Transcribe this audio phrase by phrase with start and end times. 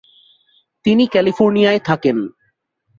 [0.85, 2.17] তিনি ক্যালিফোর্নিয়ায় থাকেন।